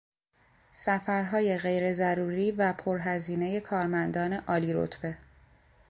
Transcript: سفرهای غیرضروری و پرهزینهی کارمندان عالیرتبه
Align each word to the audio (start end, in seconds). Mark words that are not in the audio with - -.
سفرهای 0.71 1.57
غیرضروری 1.57 2.51
و 2.51 2.73
پرهزینهی 2.73 3.59
کارمندان 3.61 4.33
عالیرتبه 4.33 5.17